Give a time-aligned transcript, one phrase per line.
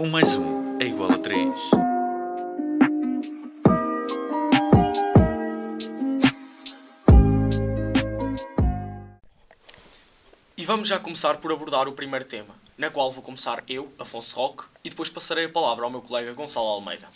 [0.00, 1.60] Um mais um é igual a três.
[10.56, 14.34] E vamos já começar por abordar o primeiro tema, na qual vou começar eu, Afonso
[14.36, 17.06] Roque, e depois passarei a palavra ao meu colega Gonçalo Almeida.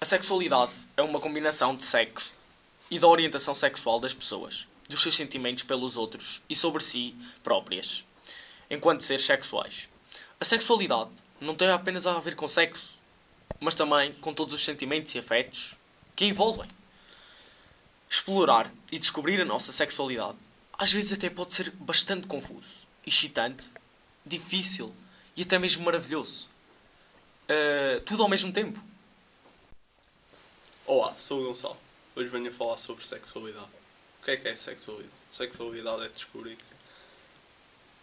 [0.00, 2.34] A sexualidade é uma combinação de sexo
[2.90, 8.04] e da orientação sexual das pessoas, dos seus sentimentos pelos outros e sobre si próprias,
[8.68, 9.88] enquanto seres sexuais.
[10.40, 13.00] A sexualidade não tem apenas a ver com sexo,
[13.58, 15.76] mas também com todos os sentimentos e afetos
[16.14, 16.68] que envolvem.
[18.08, 20.36] Explorar e descobrir a nossa sexualidade
[20.80, 23.66] às vezes até pode ser bastante confuso, excitante,
[24.24, 24.90] difícil
[25.36, 26.48] e até mesmo maravilhoso.
[27.44, 28.82] Uh, tudo ao mesmo tempo.
[30.86, 31.76] Olá, sou o Gonçalo.
[32.16, 33.68] Hoje venho falar sobre sexualidade.
[34.20, 35.12] O que é que é sexualidade?
[35.30, 36.56] Sexualidade é descobrir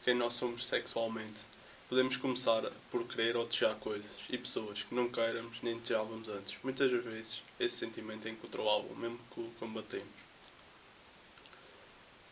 [0.03, 1.41] quem nós somos sexualmente.
[1.89, 6.57] Podemos começar por querer ou desejar coisas e pessoas que não queiramos nem desejávamos antes.
[6.61, 10.05] Muitas vezes esse sentimento é incontrolável, mesmo que o combatemos.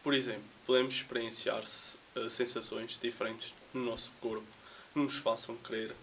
[0.03, 4.45] Por exemplo, podemos experienciar uh, sensações diferentes no nosso corpo
[4.91, 5.95] que nos façam querer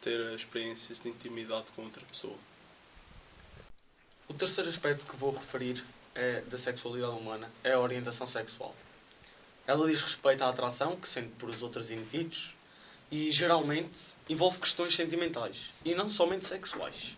[0.00, 2.38] ter experiências de intimidade com outra pessoa.
[4.26, 8.74] O terceiro aspecto que vou referir é, da sexualidade humana é a orientação sexual.
[9.66, 12.56] Ela diz respeito à atração que sente por os outros indivíduos
[13.10, 17.16] e, geralmente, envolve questões sentimentais e não somente sexuais.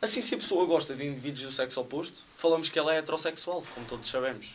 [0.00, 3.64] Assim, se a pessoa gosta de indivíduos do sexo oposto, falamos que ela é heterossexual,
[3.74, 4.54] como todos sabemos.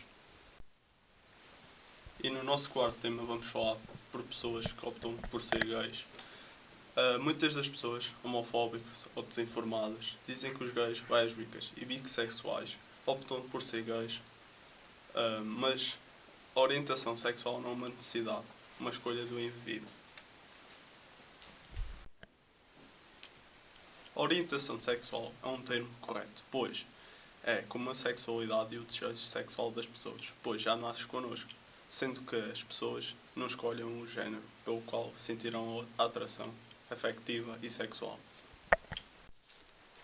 [2.22, 3.76] E no nosso quarto tema vamos falar
[4.12, 6.04] por pessoas que optam por ser gays.
[6.94, 13.40] Uh, muitas das pessoas homofóbicas ou desinformadas dizem que os gays, lésbicas e bissexuais optam
[13.48, 14.20] por ser gays,
[15.14, 15.98] uh, mas
[16.54, 18.44] a orientação sexual não é uma necessidade,
[18.78, 19.88] uma escolha do indivíduo.
[24.14, 26.86] Orientação sexual é um termo correto, pois
[27.44, 31.50] é como a sexualidade e o desejo sexual das pessoas, pois já nasce connosco
[31.92, 36.50] sendo que as pessoas não escolhem o género pelo qual sentirão a atração
[36.90, 38.18] afetiva e sexual.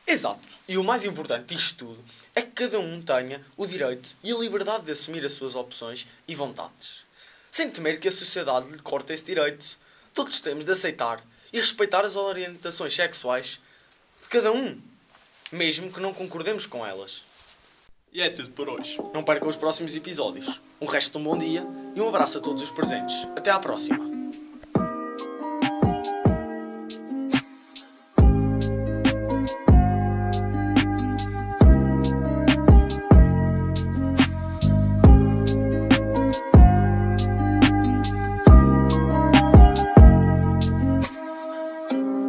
[0.06, 0.46] Exato.
[0.68, 2.04] E o mais importante disto tudo
[2.34, 6.06] é que cada um tenha o direito e a liberdade de assumir as suas opções
[6.26, 7.04] e vontades,
[7.50, 9.78] sem temer que a sociedade lhe corte esse direito.
[10.12, 13.58] Todos temos de aceitar e respeitar as orientações sexuais
[14.28, 14.76] de cada um,
[15.50, 17.24] mesmo que não concordemos com elas.
[18.12, 18.98] E é tudo por hoje.
[19.14, 20.60] Não percam os próximos episódios.
[20.78, 21.66] Um resto de um bom dia
[21.96, 23.16] e um abraço a todos os presentes.
[23.34, 24.17] Até à próxima.